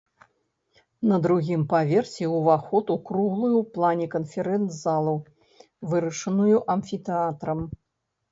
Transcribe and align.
На 1.09 1.17
другім 1.25 1.65
паверсе 1.73 2.25
ўваход 2.37 2.85
у 2.93 2.95
круглую 3.09 3.53
ў 3.59 3.65
плане 3.75 4.07
канферэнц-залу, 4.15 5.13
вырашаную 5.91 6.57
амфітэатрам. 6.75 7.59